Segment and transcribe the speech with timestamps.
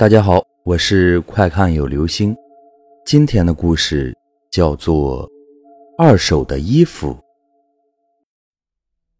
[0.00, 2.34] 大家好，我是快看有流星。
[3.04, 4.16] 今天的故事
[4.50, 5.28] 叫做
[5.98, 7.12] 《二手的衣服》。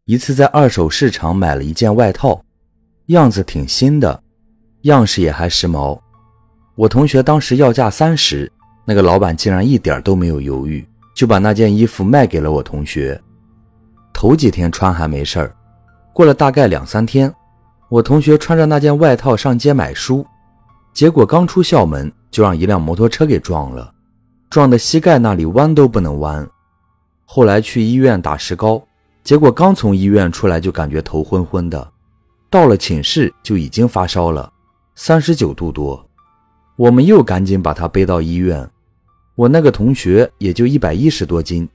[0.05, 2.43] 一次在二手市场买了一件外套，
[3.09, 4.23] 样子挺新的，
[4.81, 5.99] 样式也还时髦。
[6.73, 8.51] 我同学当时要价三十，
[8.83, 10.83] 那个老板竟然一点都没有犹豫，
[11.15, 13.21] 就把那件衣服卖给了我同学。
[14.11, 15.55] 头几天穿还没事儿，
[16.11, 17.31] 过了大概两三天，
[17.87, 20.25] 我同学穿着那件外套上街买书。
[20.93, 23.93] 结果刚出校门，就让一辆摩托车给撞了，
[24.49, 26.47] 撞的膝盖那里弯都不能弯。
[27.25, 28.81] 后来去医院打石膏，
[29.23, 31.91] 结果刚从医院出来就感觉头昏昏的，
[32.49, 34.51] 到了寝室就已经发烧了，
[34.95, 36.05] 三十九度多。
[36.75, 38.69] 我们又赶紧把他背到医院。
[39.35, 41.67] 我那个同学也就一百一十多斤，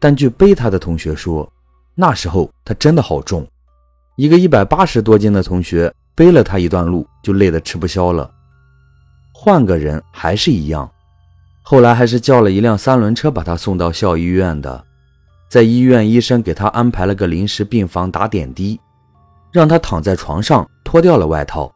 [0.00, 1.50] 但据背他的同学说，
[1.94, 3.46] 那时候他真的好重，
[4.16, 8.28] 一个一百八十多斤的同学背了他一段路就累得吃不消了。
[9.38, 10.90] 换个人还是一样，
[11.62, 14.82] 后来还是叫了一辆三轮车把他送到校医院的，
[15.48, 18.80] 在医院医生给他安排了个临时病房打点滴，
[19.52, 21.70] 让他躺在床上脱掉了外套，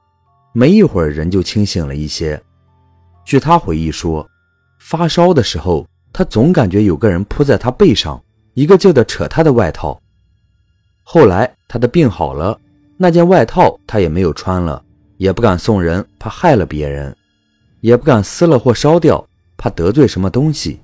[0.53, 2.43] 没一会儿人就清醒了一些。
[3.25, 4.27] 据他回忆说，
[4.81, 8.21] 发烧的时候他总感觉有个人扑在他背上，
[8.55, 10.01] 一个劲的扯他的外套。
[11.05, 12.59] 后来他的病好了，
[12.97, 14.83] 那件外套他也没有穿了，
[15.19, 17.15] 也不敢送人，怕害了别人。
[17.81, 20.81] 也不敢撕了或烧掉，怕得罪什么东西，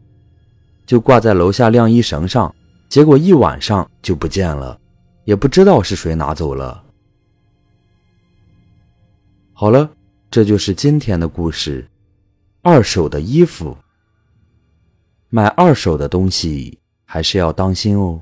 [0.84, 2.54] 就挂在楼下晾衣绳上。
[2.88, 4.78] 结果一晚上就不见了，
[5.24, 6.84] 也不知道是谁拿走了。
[9.52, 9.90] 好了，
[10.30, 11.88] 这就是今天的故事。
[12.62, 13.76] 二手的衣服，
[15.28, 18.20] 买二手的东西还是要当心哦。